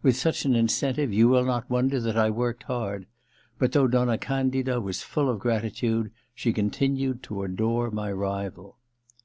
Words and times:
With 0.00 0.14
such 0.14 0.44
an 0.44 0.54
incentive 0.54 1.12
you 1.12 1.28
will 1.28 1.44
not 1.44 1.68
wonder 1.68 1.98
that 1.98 2.16
I 2.16 2.30
worked 2.30 2.62
hard; 2.62 3.06
but 3.58 3.72
though 3.72 3.88
Donna 3.88 4.16
Candida 4.16 4.80
was 4.80 5.02
full 5.02 5.28
of 5.28 5.40
gratitude 5.40 6.12
she 6.36 6.52
continued 6.52 7.24
to 7.24 7.42
adore 7.42 7.90
my 7.90 8.12
rival. 8.12 8.76